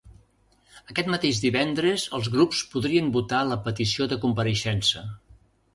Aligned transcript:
Aquest 0.93 1.11
mateix 1.15 1.41
divendres 1.43 2.07
els 2.21 2.31
grups 2.37 2.65
podrien 2.73 3.13
votar 3.19 3.47
la 3.53 3.61
petició 3.69 4.13
de 4.15 4.23
compareixença. 4.27 5.07